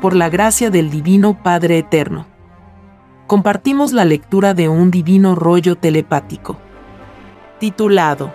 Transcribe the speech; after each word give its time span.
por 0.00 0.14
la 0.14 0.28
gracia 0.28 0.70
del 0.70 0.90
Divino 0.90 1.42
Padre 1.42 1.78
Eterno. 1.78 2.26
Compartimos 3.26 3.92
la 3.92 4.04
lectura 4.04 4.54
de 4.54 4.68
un 4.68 4.90
divino 4.90 5.34
rollo 5.34 5.76
telepático, 5.76 6.58
titulado 7.58 8.34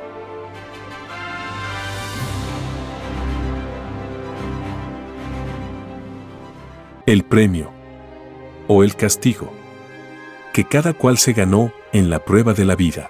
El 7.05 7.23
premio 7.23 7.71
o 8.67 8.83
el 8.83 8.95
castigo 8.95 9.51
que 10.55 10.63
cada 10.63 10.93
cual 10.93 11.17
se 11.17 11.33
ganó 11.33 11.73
en 11.91 12.09
la 12.09 12.23
prueba 12.23 12.53
de 12.53 12.63
la 12.63 12.77
vida. 12.77 13.09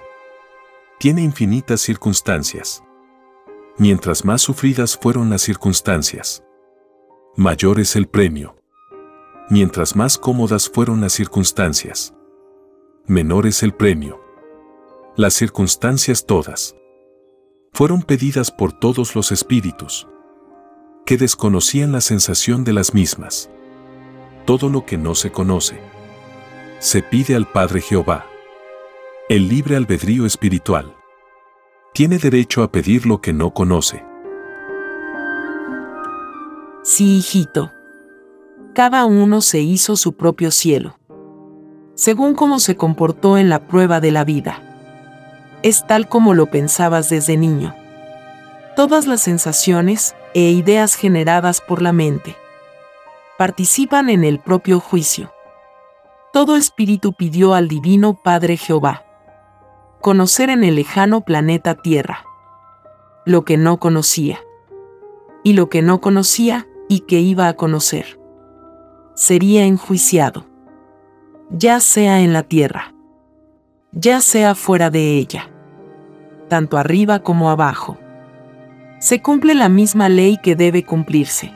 Tiene 0.98 1.22
infinitas 1.22 1.80
circunstancias. 1.80 2.82
Mientras 3.78 4.24
más 4.24 4.42
sufridas 4.42 4.98
fueron 5.00 5.30
las 5.30 5.42
circunstancias, 5.42 6.42
mayor 7.36 7.80
es 7.80 7.96
el 7.96 8.06
premio. 8.06 8.56
Mientras 9.50 9.94
más 9.94 10.16
cómodas 10.16 10.70
fueron 10.70 11.02
las 11.02 11.12
circunstancias, 11.12 12.14
menor 13.06 13.46
es 13.46 13.62
el 13.62 13.74
premio. 13.74 14.20
Las 15.16 15.34
circunstancias 15.34 16.24
todas 16.24 16.74
fueron 17.72 18.02
pedidas 18.02 18.50
por 18.50 18.72
todos 18.72 19.14
los 19.14 19.32
espíritus, 19.32 20.08
que 21.04 21.18
desconocían 21.18 21.92
la 21.92 22.00
sensación 22.00 22.64
de 22.64 22.72
las 22.72 22.94
mismas. 22.94 23.50
Todo 24.46 24.70
lo 24.70 24.86
que 24.86 24.96
no 24.96 25.14
se 25.14 25.30
conoce, 25.30 25.78
se 26.78 27.02
pide 27.02 27.36
al 27.36 27.46
Padre 27.46 27.82
Jehová. 27.82 28.26
El 29.28 29.48
libre 29.48 29.76
albedrío 29.76 30.24
espiritual 30.24 30.96
tiene 31.92 32.18
derecho 32.18 32.62
a 32.62 32.72
pedir 32.72 33.06
lo 33.06 33.20
que 33.20 33.34
no 33.34 33.52
conoce. 33.52 34.04
Sí, 36.88 37.16
hijito. 37.16 37.72
Cada 38.72 39.06
uno 39.06 39.40
se 39.40 39.58
hizo 39.58 39.96
su 39.96 40.12
propio 40.12 40.52
cielo. 40.52 40.96
Según 41.96 42.36
cómo 42.36 42.60
se 42.60 42.76
comportó 42.76 43.38
en 43.38 43.48
la 43.48 43.66
prueba 43.66 43.98
de 43.98 44.12
la 44.12 44.22
vida. 44.22 44.62
Es 45.64 45.84
tal 45.88 46.08
como 46.08 46.32
lo 46.32 46.46
pensabas 46.46 47.08
desde 47.08 47.36
niño. 47.36 47.74
Todas 48.76 49.08
las 49.08 49.20
sensaciones 49.20 50.14
e 50.32 50.50
ideas 50.52 50.94
generadas 50.94 51.60
por 51.60 51.82
la 51.82 51.92
mente 51.92 52.36
participan 53.36 54.08
en 54.08 54.22
el 54.22 54.38
propio 54.38 54.78
juicio 54.78 55.32
todo 56.32 56.56
espíritu 56.56 57.14
pidió 57.14 57.54
al 57.54 57.66
Divino 57.66 58.14
Padre 58.14 58.58
Jehová 58.58 59.04
conocer 60.00 60.50
en 60.50 60.62
el 60.62 60.76
lejano 60.76 61.22
planeta 61.22 61.74
Tierra 61.74 62.26
lo 63.24 63.44
que 63.44 63.56
no 63.56 63.78
conocía, 63.78 64.38
y 65.42 65.54
lo 65.54 65.68
que 65.68 65.82
no 65.82 66.00
conocía 66.00 66.66
y 66.88 67.00
que 67.00 67.20
iba 67.20 67.48
a 67.48 67.54
conocer. 67.54 68.18
Sería 69.14 69.64
enjuiciado, 69.64 70.46
ya 71.50 71.80
sea 71.80 72.20
en 72.20 72.32
la 72.32 72.42
Tierra, 72.42 72.94
ya 73.92 74.20
sea 74.20 74.54
fuera 74.54 74.90
de 74.90 75.16
ella, 75.16 75.50
tanto 76.48 76.76
arriba 76.76 77.20
como 77.20 77.50
abajo. 77.50 77.98
Se 78.98 79.22
cumple 79.22 79.54
la 79.54 79.68
misma 79.68 80.08
ley 80.08 80.38
que 80.42 80.56
debe 80.56 80.84
cumplirse, 80.84 81.52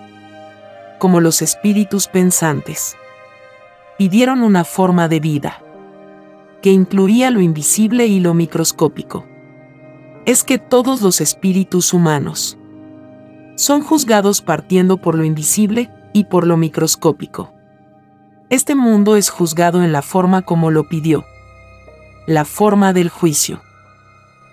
como 0.98 1.20
los 1.20 1.42
espíritus 1.42 2.06
pensantes. 2.06 2.96
Pidieron 3.98 4.42
una 4.42 4.64
forma 4.64 5.08
de 5.08 5.20
vida. 5.20 5.62
Que 6.62 6.70
incluía 6.70 7.30
lo 7.30 7.40
invisible 7.40 8.06
y 8.06 8.20
lo 8.20 8.34
microscópico. 8.34 9.26
Es 10.26 10.44
que 10.44 10.58
todos 10.58 11.00
los 11.00 11.22
espíritus 11.22 11.94
humanos 11.94 12.58
son 13.60 13.82
juzgados 13.82 14.40
partiendo 14.40 14.96
por 14.96 15.14
lo 15.14 15.22
invisible 15.22 15.90
y 16.14 16.24
por 16.24 16.46
lo 16.46 16.56
microscópico. 16.56 17.52
Este 18.48 18.74
mundo 18.74 19.16
es 19.16 19.28
juzgado 19.28 19.82
en 19.82 19.92
la 19.92 20.00
forma 20.00 20.40
como 20.40 20.70
lo 20.70 20.88
pidió, 20.88 21.26
la 22.26 22.46
forma 22.46 22.94
del 22.94 23.10
juicio. 23.10 23.60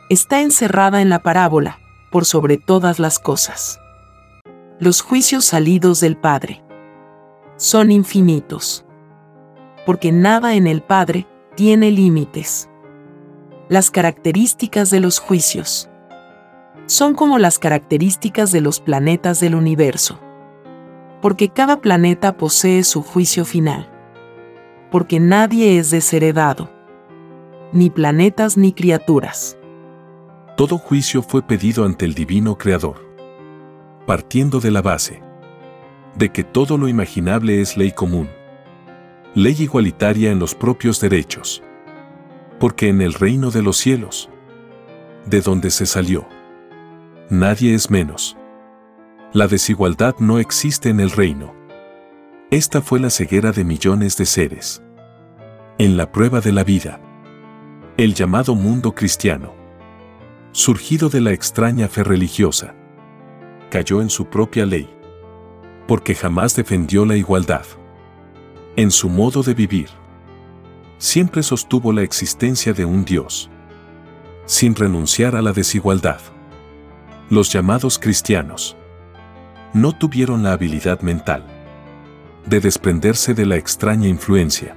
Está 0.09 0.41
encerrada 0.41 1.01
en 1.01 1.07
la 1.07 1.19
parábola, 1.19 1.79
por 2.11 2.25
sobre 2.25 2.57
todas 2.57 2.99
las 2.99 3.17
cosas. 3.17 3.79
Los 4.77 4.99
juicios 4.99 5.45
salidos 5.45 6.01
del 6.01 6.17
Padre 6.17 6.61
son 7.55 7.93
infinitos 7.93 8.83
porque 9.85 10.11
nada 10.11 10.55
en 10.55 10.67
el 10.67 10.81
Padre 10.81 11.25
tiene 11.55 11.91
límites. 11.91 12.69
Las 13.69 13.89
características 13.89 14.89
de 14.89 14.99
los 14.99 15.19
juicios 15.19 15.89
son 16.87 17.13
como 17.13 17.37
las 17.37 17.59
características 17.59 18.51
de 18.51 18.61
los 18.61 18.79
planetas 18.79 19.39
del 19.39 19.55
universo, 19.55 20.19
porque 21.21 21.49
cada 21.49 21.79
planeta 21.79 22.37
posee 22.37 22.83
su 22.83 23.03
juicio 23.03 23.45
final, 23.45 23.89
porque 24.89 25.19
nadie 25.19 25.77
es 25.77 25.91
desheredado, 25.91 26.71
ni 27.71 27.89
planetas 27.89 28.57
ni 28.57 28.73
criaturas. 28.73 29.57
Todo 30.55 30.79
juicio 30.79 31.21
fue 31.21 31.43
pedido 31.43 31.85
ante 31.85 32.05
el 32.05 32.15
Divino 32.15 32.57
Creador, 32.57 33.05
partiendo 34.05 34.59
de 34.59 34.71
la 34.71 34.81
base 34.81 35.21
de 36.15 36.31
que 36.31 36.43
todo 36.43 36.79
lo 36.79 36.87
imaginable 36.87 37.61
es 37.61 37.77
ley 37.77 37.91
común 37.91 38.27
ley 39.37 39.55
igualitaria 39.59 40.31
en 40.31 40.39
los 40.39 40.55
propios 40.55 40.99
derechos. 40.99 41.61
Porque 42.59 42.89
en 42.89 43.01
el 43.01 43.13
reino 43.13 43.51
de 43.51 43.61
los 43.61 43.77
cielos, 43.77 44.29
de 45.27 45.41
donde 45.41 45.69
se 45.69 45.85
salió, 45.85 46.27
nadie 47.29 47.73
es 47.73 47.89
menos. 47.89 48.38
La 49.33 49.47
desigualdad 49.47 50.15
no 50.19 50.39
existe 50.39 50.89
en 50.89 50.99
el 50.99 51.11
reino. 51.11 51.53
Esta 52.51 52.81
fue 52.81 52.99
la 52.99 53.09
ceguera 53.09 53.51
de 53.51 53.63
millones 53.63 54.17
de 54.17 54.25
seres. 54.25 54.81
En 55.77 55.97
la 55.97 56.11
prueba 56.11 56.39
de 56.41 56.51
la 56.51 56.63
vida, 56.63 56.99
el 57.97 58.13
llamado 58.13 58.55
mundo 58.55 58.95
cristiano, 58.95 59.53
surgido 60.51 61.09
de 61.09 61.21
la 61.21 61.31
extraña 61.31 61.88
fe 61.88 62.03
religiosa, 62.03 62.73
cayó 63.69 64.01
en 64.01 64.09
su 64.09 64.27
propia 64.27 64.65
ley, 64.65 64.89
porque 65.88 66.15
jamás 66.15 66.55
defendió 66.55 67.05
la 67.05 67.15
igualdad 67.15 67.65
en 68.77 68.91
su 68.91 69.09
modo 69.09 69.41
de 69.41 69.55
vivir. 69.55 69.89
Siempre 70.99 71.41
sostuvo 71.44 71.91
la 71.91 72.03
existencia 72.03 72.73
de 72.73 72.85
un 72.85 73.03
Dios, 73.03 73.49
sin 74.45 74.75
renunciar 74.75 75.35
a 75.35 75.41
la 75.41 75.51
desigualdad. 75.51 76.21
Los 77.29 77.51
llamados 77.51 77.99
cristianos 77.99 78.77
no 79.73 79.91
tuvieron 79.91 80.43
la 80.43 80.53
habilidad 80.53 81.01
mental 81.01 81.43
de 82.45 82.61
desprenderse 82.61 83.33
de 83.33 83.45
la 83.45 83.57
extraña 83.57 84.07
influencia 84.07 84.75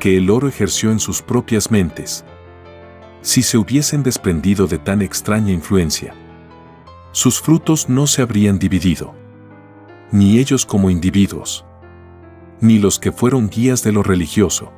que 0.00 0.16
el 0.16 0.30
oro 0.30 0.48
ejerció 0.48 0.90
en 0.90 0.98
sus 0.98 1.22
propias 1.22 1.70
mentes. 1.70 2.24
Si 3.20 3.42
se 3.42 3.56
hubiesen 3.56 4.02
desprendido 4.02 4.66
de 4.66 4.78
tan 4.78 5.00
extraña 5.00 5.52
influencia, 5.52 6.12
sus 7.12 7.40
frutos 7.40 7.88
no 7.88 8.08
se 8.08 8.22
habrían 8.22 8.58
dividido, 8.58 9.14
ni 10.10 10.40
ellos 10.40 10.66
como 10.66 10.90
individuos, 10.90 11.64
ni 12.60 12.80
los 12.80 12.98
que 12.98 13.12
fueron 13.12 13.48
guías 13.48 13.84
de 13.84 13.92
lo 13.92 14.02
religioso. 14.02 14.72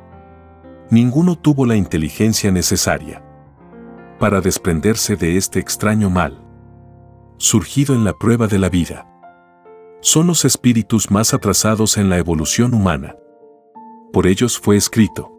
Ninguno 0.91 1.37
tuvo 1.37 1.65
la 1.65 1.77
inteligencia 1.77 2.53
necesaria 2.53 3.25
para 4.21 4.43
desprenderse 4.43 5.17
de 5.17 5.39
este 5.39 5.59
extraño 5.59 6.11
mal, 6.11 6.46
surgido 7.39 7.95
en 7.95 8.05
la 8.05 8.13
prueba 8.13 8.47
de 8.47 8.59
la 8.59 8.69
vida. 8.69 9.09
Son 10.01 10.27
los 10.27 10.45
espíritus 10.45 11.11
más 11.11 11.35
atrasados 11.35 11.97
en 11.97 12.09
la 12.09 12.19
evolución 12.19 12.75
humana. 12.75 13.17
Por 14.13 14.27
ellos 14.27 14.59
fue 14.59 14.77
escrito. 14.77 15.33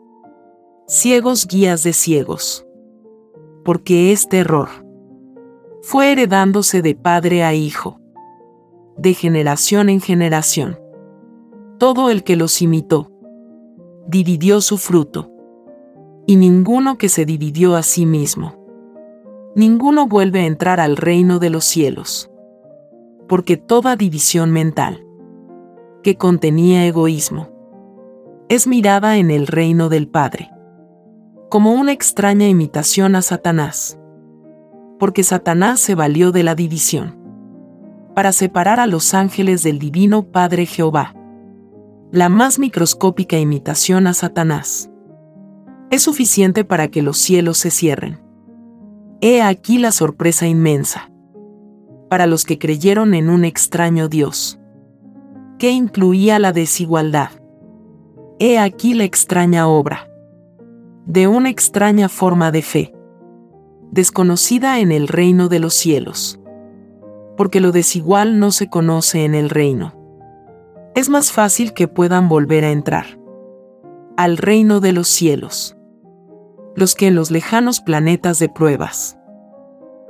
Ciegos 0.88 1.47
guías 1.47 1.84
de 1.84 1.94
ciegos. 1.94 2.66
Porque 3.63 4.12
este 4.12 4.40
error 4.40 4.69
fue 5.81 6.12
heredándose 6.12 6.81
de 6.81 6.95
padre 6.95 7.44
a 7.44 7.54
hijo, 7.54 8.00
de 8.98 9.13
generación 9.13 9.89
en 9.89 10.01
generación 10.01 10.80
todo 11.77 12.10
el 12.10 12.24
que 12.24 12.36
los 12.36 12.62
imitó. 12.62 13.12
Dividió 14.07 14.62
su 14.62 14.77
fruto. 14.77 15.31
Y 16.25 16.36
ninguno 16.36 16.98
que 16.98 17.10
se 17.10 17.25
dividió 17.25 17.75
a 17.75 17.83
sí 17.83 18.06
mismo. 18.06 18.67
Ninguno 19.57 20.07
vuelve 20.07 20.42
a 20.42 20.45
entrar 20.45 20.80
al 20.80 20.98
reino 20.98 21.39
de 21.39 21.50
los 21.50 21.65
cielos. 21.65 22.30
Porque 23.27 23.57
toda 23.57 23.95
división 23.95 24.51
mental, 24.51 25.04
que 26.04 26.15
contenía 26.15 26.86
egoísmo, 26.86 27.50
es 28.50 28.68
mirada 28.68 29.18
en 29.18 29.31
el 29.31 29.48
reino 29.48 29.89
del 29.89 30.07
Padre, 30.09 30.51
como 31.50 31.74
una 31.74 31.92
extraña 31.92 32.48
imitación 32.48 33.15
a 33.15 33.24
Satanás. 33.24 34.00
Porque 35.00 35.24
Satanás 35.24 35.80
se 35.80 35.95
valió 35.95 36.31
de 36.31 36.44
la 36.44 36.53
división 36.53 37.18
para 38.13 38.33
separar 38.33 38.80
a 38.80 38.86
los 38.86 39.15
ángeles 39.15 39.63
del 39.63 39.80
divino 39.80 40.21
Padre 40.21 40.68
Jehová 40.68 41.15
la 42.12 42.30
más 42.30 42.60
microscópica 42.60 43.39
imitación 43.39 44.06
a 44.06 44.13
Satanás. 44.13 44.92
Es 45.89 46.03
suficiente 46.03 46.63
para 46.63 46.89
que 46.89 47.01
los 47.01 47.18
cielos 47.18 47.57
se 47.57 47.71
cierren. 47.71 48.26
He 49.19 49.42
aquí 49.42 49.80
la 49.80 49.92
sorpresa 49.92 50.48
inmensa. 50.48 51.10
Para 52.10 52.28
los 52.28 52.46
que 52.46 52.60
creyeron 52.60 53.14
en 53.14 53.30
un 53.30 53.46
extraño 53.46 54.08
Dios. 54.08 54.60
que 55.58 55.72
incluía 55.72 56.38
la 56.38 56.54
desigualdad. 56.54 57.31
He 58.38 58.60
aquí 58.60 58.94
la 58.94 59.06
extraña 59.06 59.68
obra. 59.68 60.08
De 61.08 61.28
una 61.28 61.50
extraña 61.50 62.10
forma 62.10 62.52
de 62.52 62.62
fe, 62.62 62.94
desconocida 63.92 64.80
en 64.80 64.92
el 64.92 65.08
reino 65.08 65.48
de 65.48 65.58
los 65.58 65.74
cielos. 65.74 66.40
Porque 67.38 67.60
lo 67.60 67.72
desigual 67.72 68.40
no 68.40 68.52
se 68.52 68.70
conoce 68.70 69.25
en 69.25 69.34
el 69.34 69.50
reino. 69.50 69.96
Es 70.94 71.10
más 71.10 71.31
fácil 71.31 71.74
que 71.74 71.88
puedan 71.88 72.30
volver 72.30 72.66
a 72.66 72.72
entrar 72.72 73.18
al 74.18 74.38
reino 74.38 74.80
de 74.80 74.94
los 74.94 75.08
cielos. 75.08 75.76
Los 76.77 76.94
que 76.94 77.07
en 77.07 77.15
los 77.15 77.31
lejanos 77.31 77.81
planetas 77.81 78.38
de 78.38 78.50
pruebas 78.50 79.18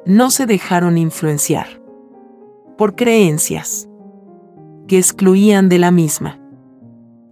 no 0.05 0.29
se 0.31 0.45
dejaron 0.45 0.97
influenciar 0.97 1.65
por 2.77 2.97
creencias 2.97 3.87
que 4.85 4.97
excluían 4.97 5.69
de 5.69 5.79
la 5.79 5.91
misma 5.91 6.41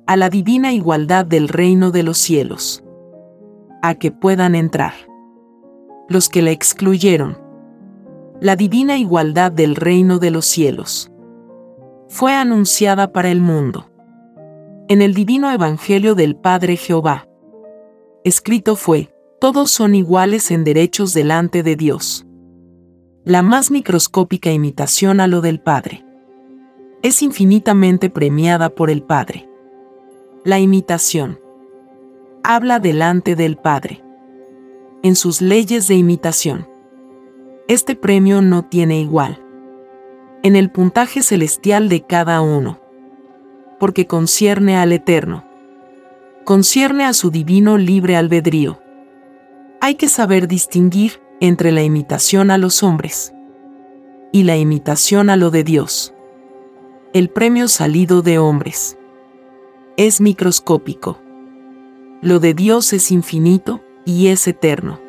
a 0.08 0.16
la 0.16 0.30
divina 0.30 0.72
igualdad 0.72 1.26
del 1.26 1.50
reino 1.50 1.92
de 1.92 2.04
los 2.04 2.18
cielos, 2.18 2.82
a 3.82 3.96
que 3.96 4.10
puedan 4.10 4.56
entrar. 4.56 4.94
Los 6.08 6.30
que 6.30 6.42
la 6.42 6.52
excluyeron, 6.52 7.38
la 8.40 8.56
divina 8.56 8.98
igualdad 8.98 9.52
del 9.52 9.76
reino 9.76 10.18
de 10.18 10.32
los 10.32 10.46
cielos, 10.46 11.12
fue 12.08 12.34
anunciada 12.34 13.12
para 13.12 13.32
el 13.32 13.42
mundo. 13.42 13.90
En 14.88 15.02
el 15.02 15.14
divino 15.14 15.52
Evangelio 15.52 16.16
del 16.16 16.38
Padre 16.38 16.78
Jehová, 16.78 17.28
escrito 18.24 18.78
fue, 18.78 19.15
todos 19.40 19.70
son 19.70 19.96
iguales 19.96 20.50
en 20.50 20.64
derechos 20.64 21.14
delante 21.14 21.62
de 21.62 21.76
Dios. 21.76 22.26
La 23.26 23.42
más 23.42 23.70
microscópica 23.70 24.52
imitación 24.52 25.20
a 25.20 25.28
lo 25.28 25.42
del 25.42 25.60
Padre. 25.60 26.06
Es 27.04 27.22
infinitamente 27.22 28.10
premiada 28.10 28.70
por 28.70 28.90
el 28.90 29.04
Padre. 29.04 29.50
La 30.46 30.60
imitación. 30.60 31.40
Habla 32.44 32.80
delante 32.80 33.36
del 33.36 33.58
Padre. 33.58 34.02
En 35.04 35.16
sus 35.16 35.42
leyes 35.42 35.88
de 35.90 35.96
imitación. 35.96 36.68
Este 37.68 37.96
premio 37.96 38.42
no 38.42 38.64
tiene 38.64 39.02
igual. 39.02 39.44
En 40.44 40.56
el 40.56 40.72
puntaje 40.72 41.22
celestial 41.24 41.90
de 41.90 42.04
cada 42.04 42.40
uno. 42.42 42.80
Porque 43.80 44.08
concierne 44.08 44.78
al 44.78 44.94
Eterno. 44.94 45.44
Concierne 46.46 47.04
a 47.04 47.14
su 47.14 47.32
divino 47.32 47.78
libre 47.78 48.16
albedrío. 48.16 48.85
Hay 49.86 49.94
que 49.94 50.10
saber 50.10 50.48
distinguir 50.48 51.22
entre 51.40 51.72
la 51.72 51.84
imitación 51.84 52.50
a 52.50 52.58
los 52.58 52.82
hombres 52.82 53.36
y 54.32 54.42
la 54.42 54.58
imitación 54.58 55.30
a 55.30 55.36
lo 55.36 55.52
de 55.52 55.64
Dios. 55.64 56.12
El 57.14 57.30
premio 57.30 57.68
salido 57.68 58.24
de 58.24 58.40
hombres 58.40 58.98
es 59.96 60.22
microscópico. 60.22 61.20
Lo 62.24 62.40
de 62.40 62.56
Dios 62.56 62.94
es 62.94 63.12
infinito 63.12 63.84
y 64.06 64.30
es 64.30 64.48
eterno. 64.48 65.00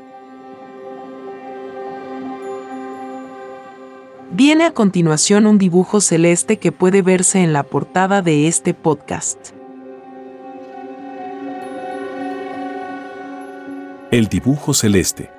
Viene 4.31 4.65
a 4.65 4.75
continuación 4.75 5.47
un 5.47 5.57
dibujo 5.57 6.03
celeste 6.03 6.59
que 6.59 6.71
puede 6.71 7.01
verse 7.01 7.39
en 7.43 7.55
la 7.55 7.63
portada 7.63 8.21
de 8.21 8.47
este 8.47 8.75
podcast. 8.75 9.56
El 14.17 14.29
dibujo 14.29 14.73
celeste 14.73 15.31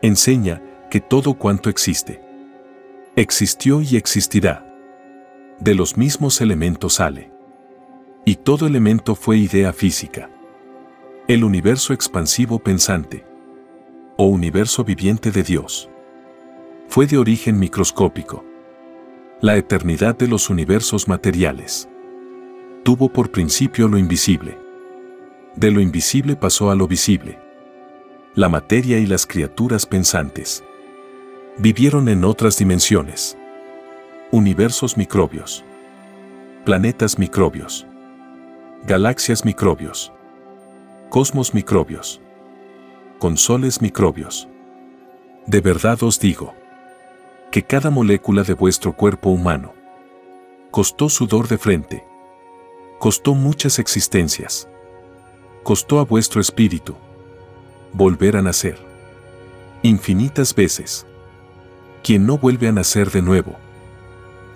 enseña 0.00 0.62
que 0.92 1.00
todo 1.00 1.34
cuanto 1.34 1.68
existe 1.68 2.22
existió 3.16 3.82
y 3.82 3.96
existirá. 3.96 4.64
De 5.58 5.74
los 5.74 5.96
mismos 5.96 6.40
elementos 6.40 6.94
sale. 6.94 7.32
Y 8.24 8.36
todo 8.36 8.68
elemento 8.68 9.16
fue 9.16 9.38
idea 9.38 9.72
física. 9.72 10.30
El 11.26 11.42
universo 11.42 11.92
expansivo 11.92 12.60
pensante. 12.60 13.26
O 14.16 14.26
universo 14.26 14.84
viviente 14.84 15.32
de 15.32 15.42
Dios. 15.42 15.90
Fue 16.86 17.08
de 17.08 17.18
origen 17.18 17.58
microscópico. 17.58 18.44
La 19.40 19.56
eternidad 19.56 20.16
de 20.16 20.28
los 20.28 20.48
universos 20.48 21.08
materiales. 21.08 21.88
Tuvo 22.84 23.08
por 23.12 23.32
principio 23.32 23.88
lo 23.88 23.98
invisible. 23.98 24.56
De 25.56 25.72
lo 25.72 25.80
invisible 25.80 26.36
pasó 26.36 26.70
a 26.70 26.76
lo 26.76 26.86
visible. 26.86 27.49
La 28.40 28.48
materia 28.48 28.98
y 28.98 29.04
las 29.04 29.26
criaturas 29.26 29.84
pensantes. 29.84 30.64
Vivieron 31.58 32.08
en 32.08 32.24
otras 32.24 32.56
dimensiones. 32.56 33.36
Universos 34.30 34.96
microbios. 34.96 35.62
Planetas 36.64 37.18
microbios 37.18 37.86
Galaxias 38.86 39.44
microbios. 39.44 40.10
Cosmos 41.10 41.52
microbios. 41.52 42.22
Consoles 43.18 43.82
microbios. 43.82 44.48
De 45.46 45.60
verdad 45.60 46.02
os 46.02 46.18
digo, 46.18 46.54
que 47.50 47.62
cada 47.62 47.90
molécula 47.90 48.42
de 48.42 48.54
vuestro 48.54 48.96
cuerpo 48.96 49.28
humano 49.28 49.74
costó 50.70 51.10
sudor 51.10 51.46
de 51.46 51.58
frente, 51.58 52.04
costó 52.98 53.34
muchas 53.34 53.78
existencias, 53.78 54.66
costó 55.62 56.00
a 56.00 56.04
vuestro 56.06 56.40
espíritu 56.40 56.96
volver 57.92 58.36
a 58.36 58.42
nacer. 58.42 58.78
Infinitas 59.82 60.54
veces. 60.54 61.06
Quien 62.02 62.26
no 62.26 62.38
vuelve 62.38 62.68
a 62.68 62.72
nacer 62.72 63.10
de 63.10 63.22
nuevo, 63.22 63.56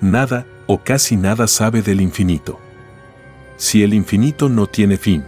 nada 0.01 0.47
o 0.67 0.83
casi 0.83 1.17
nada 1.17 1.47
sabe 1.47 1.83
del 1.83 2.01
infinito 2.01 2.59
si 3.57 3.83
el 3.83 3.95
infinito 3.95 4.49
no 4.49 4.67
tiene 4.67 4.97
fin. 4.97 5.25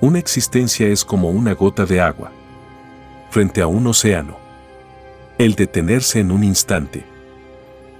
Una 0.00 0.18
existencia 0.18 0.88
es 0.88 1.04
como 1.04 1.30
una 1.30 1.54
gota 1.54 1.84
de 1.84 2.00
agua 2.00 2.32
frente 3.30 3.60
a 3.60 3.66
un 3.66 3.86
océano. 3.86 4.38
El 5.38 5.54
detenerse 5.54 6.20
en 6.20 6.30
un 6.30 6.42
instante 6.44 7.04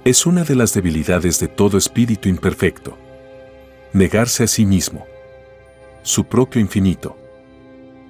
es 0.03 0.25
una 0.25 0.43
de 0.43 0.55
las 0.55 0.73
debilidades 0.73 1.39
de 1.39 1.47
todo 1.47 1.77
espíritu 1.77 2.27
imperfecto. 2.29 2.97
Negarse 3.93 4.43
a 4.43 4.47
sí 4.47 4.65
mismo, 4.65 5.05
su 6.03 6.25
propio 6.25 6.61
infinito. 6.61 7.15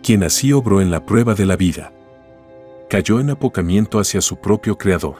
Quien 0.03 0.23
así 0.23 0.53
obró 0.53 0.81
en 0.81 0.91
la 0.91 1.05
prueba 1.05 1.35
de 1.35 1.45
la 1.45 1.55
vida, 1.55 1.91
cayó 2.89 3.19
en 3.19 3.29
apocamiento 3.29 3.99
hacia 3.99 4.21
su 4.21 4.37
propio 4.37 4.77
creador. 4.77 5.17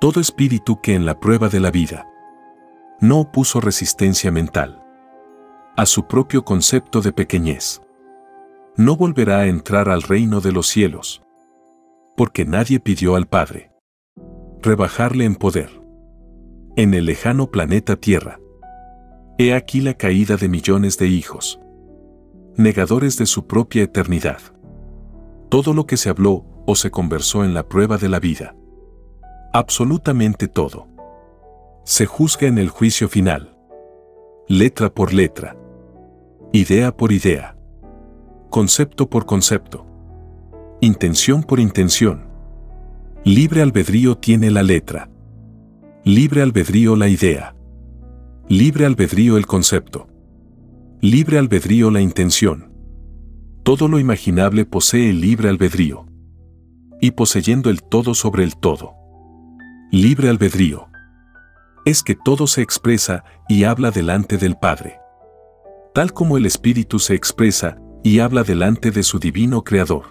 Todo 0.00 0.20
espíritu 0.20 0.80
que 0.80 0.94
en 0.94 1.06
la 1.06 1.20
prueba 1.20 1.48
de 1.48 1.60
la 1.60 1.70
vida 1.70 2.06
no 3.00 3.20
opuso 3.20 3.60
resistencia 3.60 4.30
mental, 4.30 4.82
a 5.76 5.86
su 5.86 6.06
propio 6.06 6.44
concepto 6.44 7.00
de 7.00 7.12
pequeñez. 7.12 7.82
No 8.76 8.96
volverá 8.96 9.40
a 9.40 9.46
entrar 9.46 9.88
al 9.88 10.02
reino 10.02 10.40
de 10.40 10.52
los 10.52 10.66
cielos, 10.66 11.22
porque 12.16 12.44
nadie 12.44 12.80
pidió 12.80 13.16
al 13.16 13.26
Padre 13.26 13.74
rebajarle 14.64 15.26
en 15.26 15.36
poder. 15.36 15.68
En 16.74 16.94
el 16.94 17.04
lejano 17.04 17.50
planeta 17.50 17.96
Tierra, 17.96 18.40
he 19.36 19.52
aquí 19.52 19.82
la 19.82 19.94
caída 19.94 20.36
de 20.36 20.48
millones 20.48 20.96
de 20.96 21.06
hijos, 21.06 21.60
negadores 22.56 23.18
de 23.18 23.26
su 23.26 23.46
propia 23.46 23.82
eternidad. 23.82 24.40
Todo 25.48 25.72
lo 25.72 25.86
que 25.86 25.96
se 25.96 26.08
habló 26.08 26.44
o 26.66 26.76
se 26.76 26.90
conversó 26.90 27.44
en 27.44 27.54
la 27.54 27.68
prueba 27.68 27.98
de 27.98 28.08
la 28.08 28.20
vida, 28.20 28.54
absolutamente 29.52 30.48
todo, 30.48 30.88
se 31.84 32.06
juzga 32.06 32.46
en 32.46 32.58
el 32.58 32.68
juicio 32.68 33.08
final, 33.08 33.56
letra 34.48 34.92
por 34.92 35.12
letra. 35.12 35.56
Idea 36.52 36.96
por 36.96 37.10
idea, 37.10 37.56
concepto 38.48 39.10
por 39.10 39.26
concepto, 39.26 39.86
intención 40.80 41.42
por 41.42 41.58
intención. 41.58 42.28
Libre 43.24 43.60
albedrío 43.60 44.16
tiene 44.16 44.52
la 44.52 44.62
letra, 44.62 45.10
libre 46.04 46.42
albedrío 46.42 46.94
la 46.94 47.08
idea, 47.08 47.56
libre 48.48 48.86
albedrío 48.86 49.36
el 49.36 49.46
concepto, 49.46 50.06
libre 51.04 51.38
albedrío 51.38 51.90
la 51.90 52.00
intención. 52.00 52.72
Todo 53.62 53.88
lo 53.88 53.98
imaginable 53.98 54.64
posee 54.64 55.12
libre 55.12 55.50
albedrío, 55.50 56.06
y 56.98 57.10
poseyendo 57.10 57.68
el 57.68 57.82
todo 57.82 58.14
sobre 58.14 58.42
el 58.42 58.56
todo. 58.56 58.94
Libre 59.92 60.30
albedrío. 60.30 60.88
Es 61.84 62.02
que 62.02 62.14
todo 62.14 62.46
se 62.46 62.62
expresa 62.62 63.22
y 63.50 63.64
habla 63.64 63.90
delante 63.90 64.38
del 64.38 64.56
Padre 64.56 64.98
tal 65.92 66.12
como 66.12 66.36
el 66.38 66.44
Espíritu 66.44 66.98
se 66.98 67.14
expresa 67.14 67.78
y 68.02 68.18
habla 68.18 68.42
delante 68.42 68.90
de 68.90 69.04
su 69.04 69.20
divino 69.20 69.62
Creador. 69.62 70.06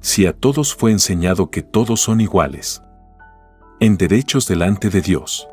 Si 0.00 0.26
a 0.26 0.32
todos 0.32 0.74
fue 0.74 0.90
enseñado 0.90 1.50
que 1.50 1.62
todos 1.62 2.00
son 2.00 2.20
iguales, 2.20 2.82
en 3.78 3.96
derechos 3.96 4.48
delante 4.48 4.90
de 4.90 5.00
Dios, 5.00 5.46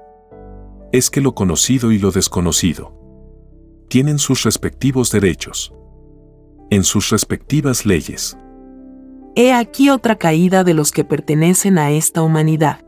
es 0.91 1.11
que 1.11 1.21
lo 1.21 1.35
conocido 1.35 1.91
y 1.91 1.99
lo 1.99 2.09
desconocido 2.09 2.98
tienen 3.89 4.19
sus 4.19 4.43
respectivos 4.43 5.11
derechos, 5.11 5.73
en 6.69 6.83
sus 6.83 7.09
respectivas 7.09 7.85
leyes. 7.85 8.37
He 9.35 9.51
aquí 9.51 9.89
otra 9.89 10.15
caída 10.15 10.63
de 10.63 10.73
los 10.73 10.91
que 10.91 11.03
pertenecen 11.03 11.77
a 11.77 11.91
esta 11.91 12.21
humanidad. 12.21 12.85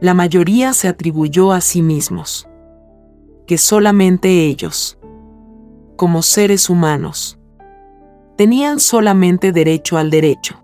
La 0.00 0.14
mayoría 0.14 0.72
se 0.72 0.88
atribuyó 0.88 1.52
a 1.52 1.60
sí 1.60 1.82
mismos 1.82 2.48
que 3.46 3.58
solamente 3.58 4.44
ellos, 4.44 4.98
como 5.96 6.22
seres 6.22 6.68
humanos, 6.68 7.38
tenían 8.36 8.78
solamente 8.78 9.52
derecho 9.52 9.96
al 9.96 10.10
derecho. 10.10 10.62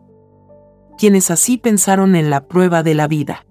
Quienes 0.99 1.31
así 1.31 1.57
pensaron 1.57 2.15
en 2.15 2.29
la 2.29 2.47
prueba 2.47 2.83
de 2.83 2.95
la 2.95 3.09
vida, 3.09 3.47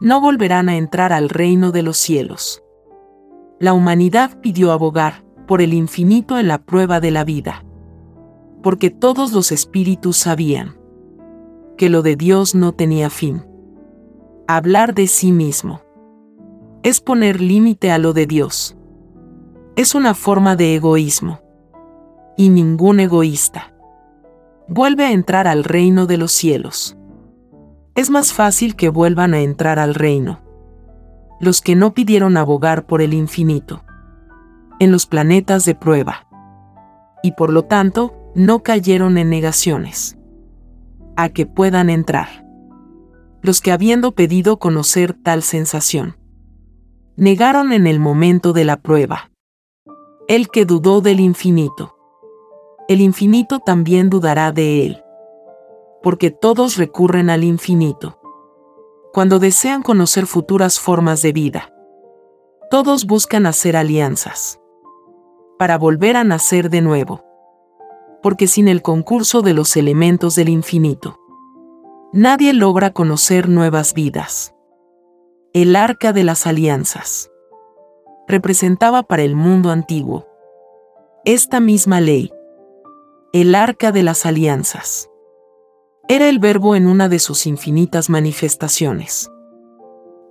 no 0.00 0.20
volverán 0.20 0.68
a 0.68 0.76
entrar 0.76 1.12
al 1.12 1.28
reino 1.28 1.70
de 1.70 1.82
los 1.82 1.96
cielos. 1.96 2.61
La 3.62 3.74
humanidad 3.74 4.40
pidió 4.40 4.72
abogar 4.72 5.22
por 5.46 5.62
el 5.62 5.72
infinito 5.72 6.36
en 6.36 6.48
la 6.48 6.58
prueba 6.58 6.98
de 6.98 7.12
la 7.12 7.22
vida, 7.22 7.64
porque 8.60 8.90
todos 8.90 9.32
los 9.32 9.52
espíritus 9.52 10.16
sabían 10.16 10.76
que 11.76 11.88
lo 11.88 12.02
de 12.02 12.16
Dios 12.16 12.56
no 12.56 12.72
tenía 12.72 13.08
fin. 13.08 13.46
Hablar 14.48 14.96
de 14.96 15.06
sí 15.06 15.30
mismo 15.30 15.80
es 16.82 17.00
poner 17.00 17.40
límite 17.40 17.92
a 17.92 17.98
lo 17.98 18.12
de 18.12 18.26
Dios. 18.26 18.76
Es 19.76 19.94
una 19.94 20.14
forma 20.14 20.56
de 20.56 20.74
egoísmo. 20.74 21.38
Y 22.36 22.48
ningún 22.48 22.98
egoísta 22.98 23.72
vuelve 24.66 25.04
a 25.04 25.12
entrar 25.12 25.46
al 25.46 25.62
reino 25.62 26.06
de 26.06 26.16
los 26.16 26.32
cielos. 26.32 26.96
Es 27.94 28.10
más 28.10 28.32
fácil 28.32 28.74
que 28.74 28.88
vuelvan 28.88 29.34
a 29.34 29.40
entrar 29.40 29.78
al 29.78 29.94
reino 29.94 30.41
los 31.42 31.60
que 31.60 31.74
no 31.74 31.92
pidieron 31.92 32.36
abogar 32.36 32.86
por 32.86 33.02
el 33.02 33.12
infinito 33.12 33.82
en 34.78 34.92
los 34.92 35.06
planetas 35.06 35.64
de 35.64 35.74
prueba 35.74 36.28
y 37.20 37.32
por 37.32 37.52
lo 37.52 37.64
tanto 37.64 38.14
no 38.36 38.62
cayeron 38.62 39.18
en 39.18 39.28
negaciones 39.28 40.16
a 41.16 41.30
que 41.30 41.44
puedan 41.44 41.90
entrar. 41.90 42.46
Los 43.42 43.60
que 43.60 43.72
habiendo 43.72 44.12
pedido 44.12 44.60
conocer 44.60 45.14
tal 45.14 45.42
sensación, 45.42 46.16
negaron 47.16 47.72
en 47.72 47.88
el 47.88 47.98
momento 47.98 48.52
de 48.52 48.64
la 48.64 48.76
prueba. 48.76 49.32
El 50.28 50.48
que 50.48 50.64
dudó 50.64 51.00
del 51.00 51.18
infinito, 51.18 51.96
el 52.88 53.00
infinito 53.00 53.58
también 53.58 54.10
dudará 54.10 54.52
de 54.52 54.86
él, 54.86 55.02
porque 56.04 56.30
todos 56.30 56.76
recurren 56.76 57.30
al 57.30 57.42
infinito. 57.42 58.21
Cuando 59.12 59.38
desean 59.38 59.82
conocer 59.82 60.26
futuras 60.26 60.80
formas 60.80 61.22
de 61.22 61.32
vida, 61.32 61.72
todos 62.70 63.06
buscan 63.06 63.46
hacer 63.46 63.76
alianzas 63.76 64.58
para 65.58 65.76
volver 65.76 66.16
a 66.16 66.24
nacer 66.24 66.70
de 66.70 66.80
nuevo 66.80 67.22
porque 68.22 68.46
sin 68.46 68.68
el 68.68 68.82
concurso 68.82 69.42
de 69.42 69.52
los 69.52 69.76
elementos 69.76 70.36
del 70.36 70.48
infinito, 70.48 71.18
nadie 72.12 72.52
logra 72.52 72.90
conocer 72.90 73.48
nuevas 73.48 73.94
vidas. 73.94 74.54
El 75.52 75.76
arca 75.76 76.12
de 76.12 76.24
las 76.24 76.46
alianzas 76.46 77.30
representaba 78.28 79.02
para 79.02 79.22
el 79.22 79.34
mundo 79.34 79.70
antiguo 79.70 80.26
esta 81.24 81.60
misma 81.60 82.00
ley. 82.00 82.32
El 83.32 83.54
arca 83.54 83.92
de 83.92 84.02
las 84.02 84.24
alianzas 84.24 85.10
era 86.08 86.28
el 86.28 86.40
verbo 86.40 86.74
en 86.74 86.88
una 86.88 87.08
de 87.08 87.18
sus 87.18 87.46
infinitas 87.46 88.10
manifestaciones. 88.10 89.30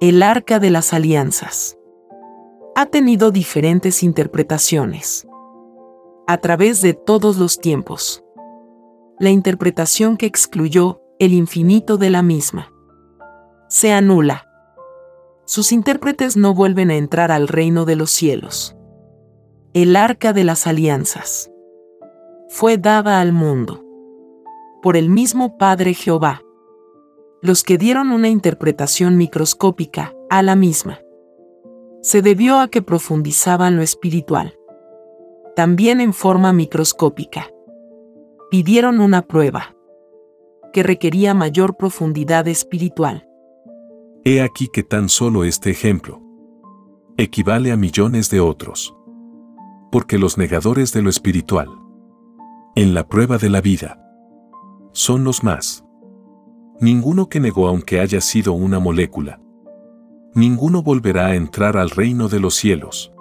El 0.02 0.22
arca 0.22 0.60
de 0.60 0.70
las 0.70 0.94
alianzas 0.94 1.78
ha 2.76 2.86
tenido 2.88 3.32
diferentes 3.32 4.04
interpretaciones 4.04 5.26
a 6.28 6.38
través 6.38 6.82
de 6.82 6.94
todos 6.94 7.38
los 7.38 7.60
tiempos. 7.60 8.24
La 9.18 9.30
interpretación 9.30 10.18
que 10.18 10.26
excluyó 10.26 11.02
el 11.20 11.34
infinito 11.34 11.98
de 11.98 12.10
la 12.10 12.22
misma 12.22 12.72
se 13.70 13.94
anula. 13.94 14.48
Sus 15.46 15.72
intérpretes 15.72 16.36
no 16.36 16.54
vuelven 16.54 16.92
a 16.92 16.96
entrar 16.96 17.32
al 17.32 17.48
reino 17.48 17.86
de 17.86 17.96
los 17.96 18.12
cielos. 18.12 18.76
El 19.74 19.96
arca 19.96 20.34
de 20.34 20.44
las 20.44 20.68
alianzas 20.68 21.50
fue 22.50 22.78
dada 22.78 23.22
al 23.22 23.32
mundo 23.32 23.91
por 24.82 24.98
el 24.98 25.10
mismo 25.10 25.58
Padre 25.58 25.94
Jehová. 25.94 26.42
Los 27.42 27.64
que 27.64 27.78
dieron 27.78 28.12
una 28.12 28.30
interpretación 28.30 29.18
microscópica 29.18 30.14
a 30.30 30.44
la 30.44 30.56
misma 30.56 31.00
se 32.02 32.22
debió 32.22 32.60
a 32.60 32.68
que 32.68 32.82
profundizaban 32.82 33.76
lo 33.76 33.84
espiritual 33.84 34.56
también 35.56 36.02
en 36.02 36.14
forma 36.14 36.54
microscópica. 36.54 37.48
Pidieron 38.50 39.00
una 39.00 39.22
prueba 39.22 39.76
que 40.74 40.84
requería 40.84 41.34
mayor 41.34 41.78
profundidad 41.78 42.48
espiritual. 42.48 43.28
He 44.24 44.42
aquí 44.42 44.70
que 44.72 44.84
tan 44.84 45.10
solo 45.10 45.44
este 45.44 45.70
ejemplo 45.70 46.22
equivale 47.18 47.72
a 47.72 47.78
millones 47.78 48.30
de 48.30 48.40
otros. 48.40 48.96
Porque 49.92 50.18
los 50.18 50.38
negadores 50.38 50.94
de 50.94 51.02
lo 51.02 51.10
espiritual, 51.10 51.68
en 52.76 52.94
la 52.94 53.08
prueba 53.08 53.38
de 53.38 53.50
la 53.50 53.60
vida, 53.60 54.01
son 54.94 55.24
los 55.24 55.44
más. 55.44 55.86
Ninguno 56.80 57.30
que 57.30 57.40
negó 57.40 57.68
aunque 57.68 58.00
haya 58.00 58.22
sido 58.22 58.54
una 58.54 58.80
molécula. 58.80 59.40
Ninguno 60.34 60.82
volverá 60.82 61.28
a 61.28 61.36
entrar 61.36 61.78
al 61.78 61.90
reino 61.90 62.30
de 62.30 62.40
los 62.40 62.56
cielos 62.56 63.12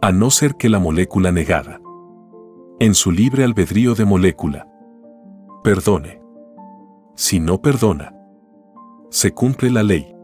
a 0.00 0.12
no 0.12 0.30
ser 0.30 0.56
que 0.56 0.68
la 0.68 0.78
molécula 0.78 1.32
negada, 1.32 1.80
en 2.78 2.94
su 2.94 3.10
libre 3.10 3.42
albedrío 3.42 3.94
de 3.94 4.04
molécula, 4.04 4.68
perdone. 5.62 6.20
Si 7.16 7.40
no 7.40 7.62
perdona, 7.62 8.14
se 9.08 9.32
cumple 9.32 9.70
la 9.70 9.82
ley. 9.82 10.14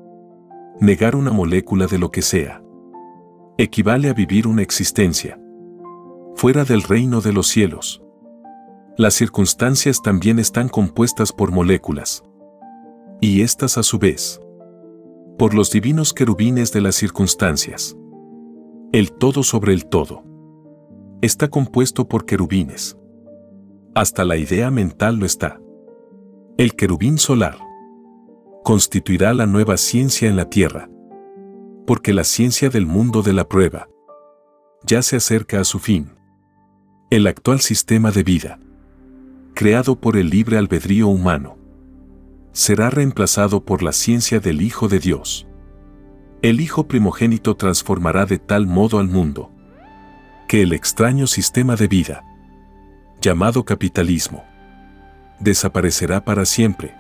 Negar 0.81 1.17
una 1.17 1.33
molécula 1.33 1.87
de 1.87 1.99
lo 1.99 2.11
que 2.11 2.21
sea 2.21 2.63
equivale 3.57 4.09
a 4.09 4.13
vivir 4.13 4.47
una 4.47 4.63
existencia 4.63 5.41
fuera 6.35 6.65
del 6.65 6.83
reino 6.83 7.21
de 7.21 7.33
los 7.33 7.47
cielos. 7.47 8.03
Las 9.01 9.15
circunstancias 9.15 10.03
también 10.03 10.39
están 10.39 10.69
compuestas 10.69 11.33
por 11.33 11.53
moléculas, 11.53 12.23
y 13.19 13.41
estas 13.41 13.79
a 13.79 13.83
su 13.83 13.99
vez, 13.99 14.43
por 15.39 15.55
los 15.55 15.71
divinos 15.71 16.13
querubines 16.13 16.71
de 16.71 16.83
las 16.83 16.97
circunstancias. 16.97 17.97
El 18.93 19.11
todo 19.13 19.43
sobre 19.43 19.73
el 19.73 19.87
todo. 19.87 20.23
Está 21.23 21.49
compuesto 21.49 22.09
por 22.09 22.27
querubines. 22.27 22.99
Hasta 23.95 24.23
la 24.27 24.37
idea 24.37 24.71
mental 24.71 25.17
lo 25.17 25.25
está. 25.25 25.59
El 26.59 26.75
querubín 26.75 27.17
solar 27.17 27.57
constituirá 28.65 29.33
la 29.33 29.47
nueva 29.47 29.79
ciencia 29.79 30.29
en 30.29 30.37
la 30.37 30.51
Tierra. 30.51 30.91
Porque 31.87 32.13
la 32.13 32.25
ciencia 32.25 32.69
del 32.69 32.85
mundo 32.85 33.23
de 33.23 33.33
la 33.33 33.49
prueba 33.49 33.89
ya 34.85 35.01
se 35.01 35.17
acerca 35.17 35.59
a 35.59 35.65
su 35.65 35.79
fin. 35.79 36.19
El 37.09 37.27
actual 37.27 37.61
sistema 37.61 38.11
de 38.11 38.25
vida, 38.25 38.59
creado 39.61 40.01
por 40.01 40.17
el 40.17 40.31
libre 40.31 40.57
albedrío 40.57 41.09
humano, 41.09 41.59
será 42.51 42.89
reemplazado 42.89 43.63
por 43.63 43.83
la 43.83 43.93
ciencia 43.93 44.41
del 44.41 44.63
Hijo 44.63 44.89
de 44.89 45.01
Dios 45.01 45.47
el 46.41 46.63
Hijo 46.63 46.89
primogénito 46.89 47.55
transformará 47.55 48.25
de 48.25 48.39
tal 48.39 48.67
modo 48.67 48.99
al 49.01 49.09
mundo 49.09 49.53
que 50.49 50.63
el 50.63 50.73
extraño 50.73 51.27
sistema 51.27 51.77
de 51.77 51.89
vida, 51.89 52.25
llamado 53.21 53.67
capitalismo, 53.67 54.47
desaparecerá 55.41 56.25
para 56.25 56.47
siempre. 56.47 56.97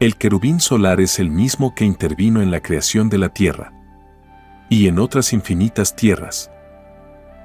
El 0.00 0.16
querubín 0.16 0.60
solar 0.60 1.02
es 1.02 1.18
el 1.18 1.28
mismo 1.28 1.74
que 1.74 1.84
intervino 1.84 2.40
en 2.40 2.50
la 2.50 2.62
creación 2.62 3.10
de 3.10 3.18
la 3.18 3.28
tierra 3.28 3.74
y 4.70 4.88
en 4.88 4.98
otras 4.98 5.34
infinitas 5.34 5.94
tierras. 5.94 6.50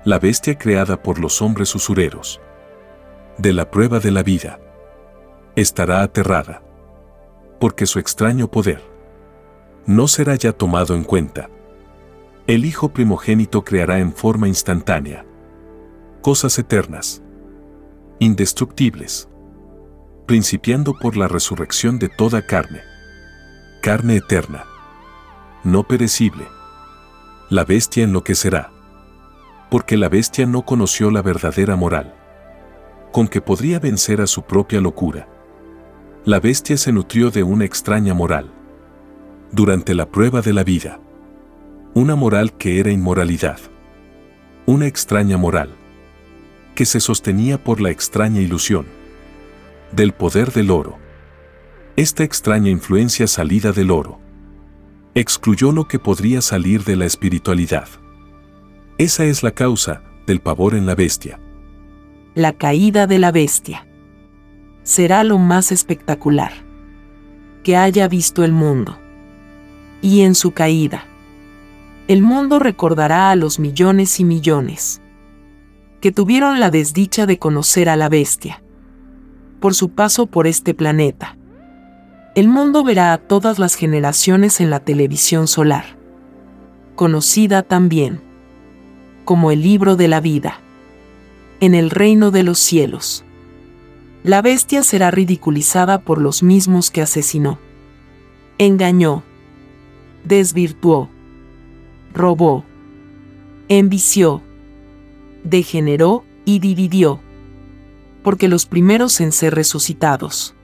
La 0.05 0.17
bestia 0.17 0.57
creada 0.57 1.03
por 1.03 1.19
los 1.19 1.41
hombres 1.41 1.75
usureros 1.75 2.39
de 3.37 3.53
la 3.53 3.71
prueba 3.71 3.99
de 3.99 4.11
la 4.11 4.23
vida 4.23 4.59
estará 5.55 6.01
aterrada 6.01 6.61
porque 7.59 7.85
su 7.85 7.99
extraño 7.99 8.49
poder 8.49 8.81
no 9.85 10.07
será 10.07 10.35
ya 10.35 10.53
tomado 10.53 10.95
en 10.95 11.03
cuenta. 11.03 11.49
El 12.47 12.65
Hijo 12.65 12.89
primogénito 12.89 13.63
creará 13.63 13.99
en 13.99 14.13
forma 14.13 14.47
instantánea 14.47 15.25
cosas 16.21 16.57
eternas, 16.57 17.21
indestructibles, 18.19 19.27
principiando 20.25 20.93
por 20.93 21.17
la 21.17 21.27
resurrección 21.27 21.99
de 21.99 22.07
toda 22.07 22.45
carne, 22.45 22.81
carne 23.81 24.17
eterna, 24.17 24.65
no 25.63 25.83
perecible. 25.83 26.47
La 27.49 27.65
bestia 27.65 28.05
enloquecerá, 28.05 28.71
porque 29.69 29.97
la 29.97 30.07
bestia 30.07 30.45
no 30.45 30.63
conoció 30.63 31.11
la 31.11 31.21
verdadera 31.21 31.75
moral, 31.75 32.15
con 33.13 33.29
que 33.29 33.39
podría 33.39 33.79
vencer 33.79 34.20
a 34.20 34.27
su 34.27 34.41
propia 34.41 34.82
locura. 34.82 35.29
La 36.25 36.39
bestia 36.39 36.75
se 36.77 36.91
nutrió 36.91 37.29
de 37.29 37.43
una 37.43 37.63
extraña 37.63 38.13
moral 38.13 38.51
durante 39.51 39.93
la 39.93 40.10
prueba 40.10 40.41
de 40.41 40.51
la 40.51 40.63
vida. 40.63 41.00
Una 41.93 42.15
moral 42.15 42.53
que 42.58 42.79
era 42.79 42.91
inmoralidad. 42.91 43.60
Una 44.65 44.88
extraña 44.88 45.38
moral 45.38 45.70
que 46.74 46.86
se 46.86 47.00
sostenía 47.00 47.63
por 47.63 47.82
la 47.82 47.91
extraña 47.91 48.41
ilusión 48.41 48.88
del 49.91 50.12
poder 50.13 50.51
del 50.51 50.72
oro. 50.72 50.98
Esta 51.96 52.24
extraña 52.24 52.72
influencia 52.72 53.27
salida 53.27 53.72
del 53.72 53.91
oro 53.91 54.20
excluyó 55.13 55.72
lo 55.72 55.88
que 55.88 56.00
podría 56.00 56.41
salir 56.41 56.84
de 56.84 56.96
la 56.96 57.05
espiritualidad. 57.05 57.88
Esa 58.98 59.25
es 59.25 59.43
la 59.43 59.51
causa 59.51 60.01
del 60.25 60.41
pavor 60.41 60.74
en 60.74 60.88
la 60.88 60.96
bestia. 60.96 61.39
La 62.35 62.53
caída 62.53 63.05
de 63.05 63.19
la 63.19 63.31
bestia 63.31 63.85
será 64.81 65.23
lo 65.23 65.37
más 65.37 65.71
espectacular 65.71 66.51
que 67.63 67.77
haya 67.77 68.07
visto 68.07 68.43
el 68.43 68.51
mundo. 68.51 68.97
Y 70.01 70.21
en 70.21 70.33
su 70.33 70.51
caída, 70.51 71.05
el 72.07 72.23
mundo 72.23 72.57
recordará 72.57 73.29
a 73.29 73.35
los 73.35 73.59
millones 73.59 74.19
y 74.19 74.23
millones 74.23 74.99
que 76.01 76.11
tuvieron 76.11 76.59
la 76.59 76.71
desdicha 76.71 77.27
de 77.27 77.37
conocer 77.37 77.87
a 77.87 77.95
la 77.95 78.09
bestia 78.09 78.63
por 79.59 79.75
su 79.75 79.89
paso 79.89 80.25
por 80.25 80.47
este 80.47 80.73
planeta. 80.73 81.37
El 82.33 82.47
mundo 82.47 82.83
verá 82.83 83.13
a 83.13 83.19
todas 83.19 83.59
las 83.59 83.75
generaciones 83.75 84.59
en 84.59 84.71
la 84.71 84.79
televisión 84.79 85.47
solar, 85.47 85.85
conocida 86.95 87.61
también 87.61 88.21
como 89.23 89.51
el 89.51 89.61
libro 89.61 89.95
de 89.95 90.07
la 90.07 90.19
vida, 90.19 90.59
en 91.63 91.75
el 91.75 91.89
reino 91.89 92.29
de 92.29 92.43
los 92.43 92.60
cielos. 92.60 93.24
La 94.24 94.41
bestia 94.41 94.84
será 94.84 95.12
ridiculizada 95.12 96.01
por 96.01 96.20
los 96.20 96.43
mismos 96.43 96.91
que 96.91 97.01
asesinó, 97.01 97.58
engañó, 98.58 99.24
desvirtuó, 100.25 101.10
robó, 102.13 102.65
envició, 103.70 104.41
degeneró 105.46 106.25
y 106.43 106.60
dividió, 106.60 107.22
porque 108.24 108.50
los 108.50 108.65
primeros 108.65 109.22
en 109.22 109.32
ser 109.32 109.55
resucitados 109.55 110.55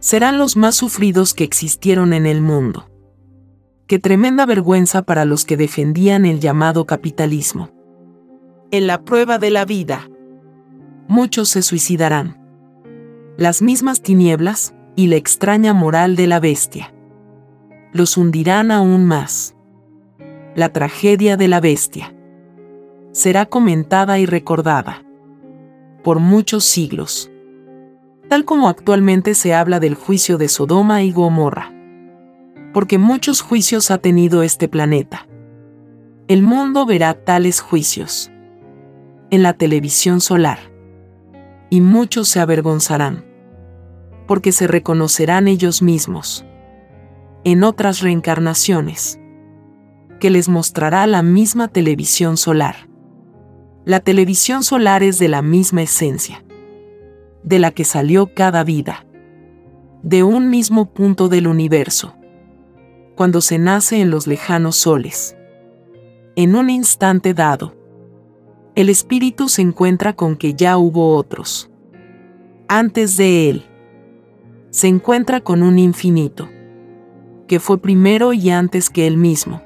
serán 0.00 0.38
los 0.38 0.56
más 0.56 0.74
sufridos 0.74 1.34
que 1.34 1.44
existieron 1.44 2.12
en 2.12 2.26
el 2.26 2.40
mundo. 2.40 2.90
Qué 3.86 4.00
tremenda 4.00 4.44
vergüenza 4.44 5.02
para 5.02 5.24
los 5.24 5.44
que 5.44 5.56
defendían 5.56 6.24
el 6.24 6.40
llamado 6.40 6.84
capitalismo. 6.84 7.79
En 8.72 8.86
la 8.86 9.02
prueba 9.02 9.38
de 9.38 9.50
la 9.50 9.64
vida, 9.64 10.08
muchos 11.08 11.48
se 11.48 11.60
suicidarán. 11.60 12.38
Las 13.36 13.62
mismas 13.62 14.00
tinieblas 14.00 14.76
y 14.94 15.08
la 15.08 15.16
extraña 15.16 15.74
moral 15.74 16.14
de 16.14 16.28
la 16.28 16.38
bestia. 16.38 16.94
Los 17.92 18.16
hundirán 18.16 18.70
aún 18.70 19.06
más. 19.06 19.56
La 20.54 20.68
tragedia 20.68 21.36
de 21.36 21.48
la 21.48 21.58
bestia. 21.58 22.14
Será 23.10 23.46
comentada 23.46 24.20
y 24.20 24.26
recordada. 24.26 25.02
Por 26.04 26.20
muchos 26.20 26.62
siglos, 26.62 27.28
tal 28.28 28.44
como 28.44 28.68
actualmente 28.68 29.34
se 29.34 29.52
habla 29.52 29.80
del 29.80 29.96
juicio 29.96 30.38
de 30.38 30.46
Sodoma 30.46 31.02
y 31.02 31.10
Gomorra. 31.10 31.72
Porque 32.72 32.98
muchos 32.98 33.40
juicios 33.40 33.90
ha 33.90 33.98
tenido 33.98 34.44
este 34.44 34.68
planeta. 34.68 35.26
El 36.28 36.44
mundo 36.44 36.86
verá 36.86 37.14
tales 37.14 37.60
juicios 37.60 38.30
en 39.30 39.42
la 39.42 39.52
televisión 39.54 40.20
solar. 40.20 40.58
Y 41.70 41.80
muchos 41.80 42.28
se 42.28 42.40
avergonzarán, 42.40 43.24
porque 44.26 44.52
se 44.52 44.66
reconocerán 44.66 45.48
ellos 45.48 45.82
mismos 45.82 46.44
en 47.44 47.64
otras 47.64 48.00
reencarnaciones, 48.00 49.18
que 50.18 50.30
les 50.30 50.48
mostrará 50.48 51.06
la 51.06 51.22
misma 51.22 51.68
televisión 51.68 52.36
solar. 52.36 52.88
La 53.86 54.00
televisión 54.00 54.62
solar 54.62 55.02
es 55.02 55.18
de 55.18 55.28
la 55.28 55.40
misma 55.40 55.82
esencia, 55.82 56.44
de 57.42 57.58
la 57.58 57.70
que 57.70 57.84
salió 57.84 58.34
cada 58.34 58.62
vida, 58.62 59.06
de 60.02 60.22
un 60.22 60.50
mismo 60.50 60.92
punto 60.92 61.28
del 61.28 61.46
universo 61.46 62.14
cuando 63.20 63.42
se 63.42 63.58
nace 63.58 64.00
en 64.00 64.10
los 64.10 64.26
lejanos 64.26 64.76
soles. 64.76 65.36
En 66.36 66.56
un 66.56 66.70
instante 66.70 67.34
dado, 67.34 67.74
el 68.76 68.88
espíritu 68.88 69.48
se 69.48 69.62
encuentra 69.62 70.14
con 70.14 70.36
que 70.36 70.54
ya 70.54 70.78
hubo 70.78 71.16
otros. 71.16 71.70
Antes 72.68 73.16
de 73.16 73.50
él, 73.50 73.64
se 74.70 74.86
encuentra 74.86 75.40
con 75.40 75.62
un 75.62 75.78
infinito, 75.78 76.48
que 77.48 77.58
fue 77.58 77.78
primero 77.78 78.32
y 78.32 78.50
antes 78.50 78.88
que 78.88 79.08
él 79.08 79.16
mismo. 79.16 79.60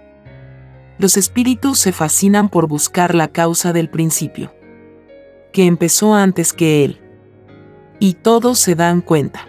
Los 0.98 1.16
espíritus 1.16 1.78
se 1.78 1.92
fascinan 1.92 2.48
por 2.48 2.66
buscar 2.66 3.14
la 3.14 3.28
causa 3.28 3.72
del 3.74 3.90
principio, 3.90 4.54
que 5.52 5.66
empezó 5.66 6.14
antes 6.14 6.52
que 6.52 6.84
él. 6.84 7.00
Y 7.98 8.14
todos 8.14 8.58
se 8.58 8.74
dan 8.74 9.02
cuenta 9.02 9.46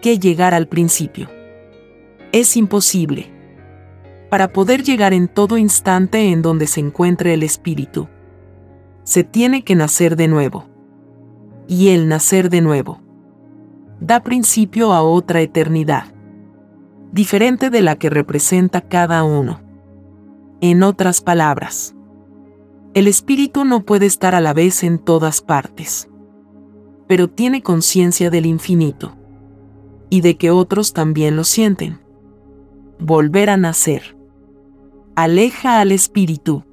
que 0.00 0.18
llegar 0.18 0.54
al 0.54 0.66
principio 0.66 1.28
es 2.32 2.56
imposible. 2.56 3.30
Para 4.30 4.52
poder 4.52 4.82
llegar 4.82 5.12
en 5.12 5.28
todo 5.28 5.58
instante 5.58 6.30
en 6.32 6.42
donde 6.42 6.66
se 6.66 6.80
encuentre 6.80 7.34
el 7.34 7.42
espíritu, 7.42 8.08
se 9.06 9.22
tiene 9.22 9.62
que 9.62 9.76
nacer 9.76 10.16
de 10.16 10.26
nuevo. 10.26 10.66
Y 11.68 11.90
el 11.90 12.08
nacer 12.08 12.50
de 12.50 12.60
nuevo 12.60 13.00
da 14.00 14.22
principio 14.22 14.92
a 14.92 15.02
otra 15.02 15.40
eternidad, 15.40 16.12
diferente 17.12 17.70
de 17.70 17.82
la 17.82 17.96
que 17.96 18.10
representa 18.10 18.80
cada 18.80 19.22
uno. 19.22 19.60
En 20.60 20.82
otras 20.82 21.20
palabras, 21.20 21.94
el 22.94 23.06
espíritu 23.06 23.64
no 23.64 23.84
puede 23.84 24.06
estar 24.06 24.34
a 24.34 24.40
la 24.40 24.52
vez 24.52 24.82
en 24.82 24.98
todas 24.98 25.40
partes, 25.40 26.10
pero 27.06 27.28
tiene 27.28 27.62
conciencia 27.62 28.28
del 28.28 28.44
infinito 28.44 29.16
y 30.10 30.20
de 30.20 30.36
que 30.36 30.50
otros 30.50 30.92
también 30.92 31.36
lo 31.36 31.44
sienten 31.44 32.00
volver 32.98 33.50
a 33.50 33.56
nacer. 33.56 34.16
Aleja 35.14 35.80
al 35.80 35.92
espíritu 35.92 36.64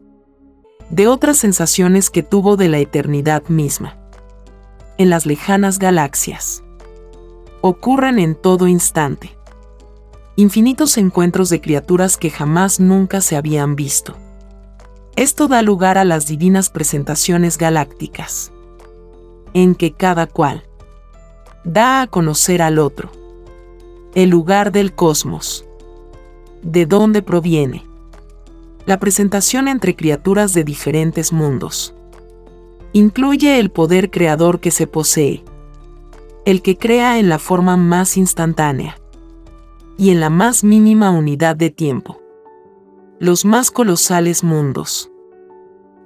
de 0.93 1.07
otras 1.07 1.37
sensaciones 1.37 2.11
que 2.11 2.21
tuvo 2.21 2.55
de 2.55 2.69
la 2.69 2.77
eternidad 2.77 3.41
misma. 3.47 3.97
En 4.99 5.09
las 5.09 5.25
lejanas 5.25 5.79
galaxias. 5.79 6.63
Ocurren 7.61 8.19
en 8.19 8.35
todo 8.35 8.67
instante. 8.67 9.35
Infinitos 10.35 10.99
encuentros 10.99 11.49
de 11.49 11.61
criaturas 11.61 12.15
que 12.15 12.29
jamás 12.29 12.79
nunca 12.79 13.21
se 13.21 13.35
habían 13.35 13.75
visto. 13.75 14.15
Esto 15.15 15.47
da 15.47 15.63
lugar 15.63 15.97
a 15.97 16.05
las 16.05 16.27
divinas 16.27 16.69
presentaciones 16.69 17.57
galácticas, 17.57 18.51
en 19.55 19.73
que 19.73 19.93
cada 19.93 20.27
cual 20.27 20.63
da 21.63 22.03
a 22.03 22.07
conocer 22.07 22.61
al 22.61 22.77
otro 22.77 23.09
el 24.13 24.29
lugar 24.29 24.71
del 24.71 24.93
cosmos 24.93 25.65
de 26.61 26.85
dónde 26.85 27.23
proviene. 27.23 27.83
La 28.85 28.99
presentación 28.99 29.67
entre 29.67 29.95
criaturas 29.95 30.53
de 30.53 30.63
diferentes 30.63 31.31
mundos. 31.31 31.95
Incluye 32.91 33.59
el 33.59 33.71
poder 33.71 34.11
creador 34.11 34.59
que 34.59 34.71
se 34.71 34.87
posee. 34.87 35.43
El 36.45 36.61
que 36.61 36.77
crea 36.77 37.17
en 37.17 37.29
la 37.29 37.39
forma 37.39 37.77
más 37.77 38.17
instantánea. 38.17 38.97
Y 39.97 40.09
en 40.09 40.19
la 40.19 40.29
más 40.29 40.63
mínima 40.63 41.11
unidad 41.11 41.55
de 41.55 41.69
tiempo. 41.69 42.19
Los 43.19 43.45
más 43.45 43.71
colosales 43.71 44.43
mundos. 44.43 45.09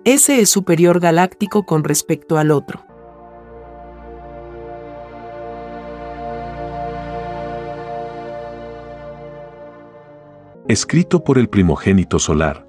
Ese 0.06 0.40
es 0.40 0.50
superior 0.50 1.00
galáctico 1.00 1.66
con 1.66 1.84
respecto 1.84 2.38
al 2.38 2.52
otro. 2.52 2.88
escrito 10.68 11.24
por 11.24 11.38
el 11.38 11.48
primogénito 11.48 12.20
solar, 12.20 12.67